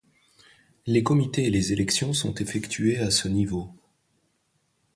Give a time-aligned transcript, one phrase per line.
[0.87, 3.69] Les comités et les élections sont effectuées à ce niveau.